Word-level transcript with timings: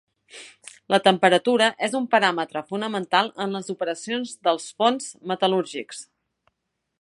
La 0.93 0.97
temperatura 1.07 1.67
és 1.87 1.93
un 1.99 2.07
paràmetre 2.15 2.63
fonamental 2.71 3.29
en 3.45 3.53
les 3.57 3.69
operacions 3.75 4.33
dels 4.49 4.67
forns 4.81 5.13
metal·lúrgics. 5.35 6.03